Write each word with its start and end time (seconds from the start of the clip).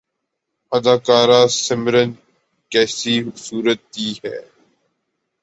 اداکارہ 0.71 1.41
سمرن 1.63 2.09
کیسی 2.71 3.15
خوبصورتی 3.23 4.07
ہے 4.21 4.37